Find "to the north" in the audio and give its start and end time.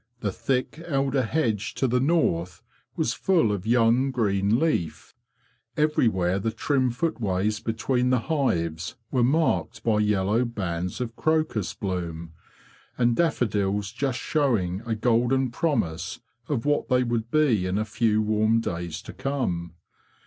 1.75-2.63